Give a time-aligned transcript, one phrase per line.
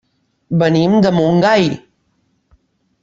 [0.61, 1.69] Venim de Montgai.